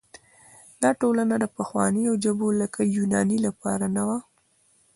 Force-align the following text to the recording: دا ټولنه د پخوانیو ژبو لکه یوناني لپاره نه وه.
دا 0.81 0.91
ټولنه 1.01 1.35
د 1.39 1.45
پخوانیو 1.57 2.11
ژبو 2.23 2.47
لکه 2.61 2.81
یوناني 2.97 3.37
لپاره 3.47 3.85
نه 3.95 4.03
وه. 4.07 4.19